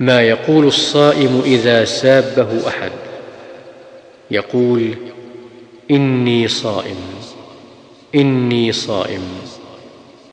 [0.00, 2.92] ما يقول الصائم إذا سابه أحد.
[4.30, 4.94] يقول
[5.90, 6.96] إني صائم
[8.14, 9.22] إني صائم.